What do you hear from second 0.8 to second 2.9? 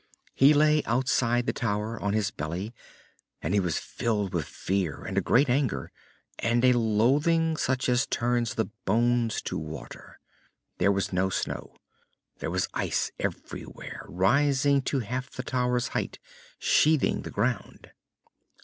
outside the tower, on his belly,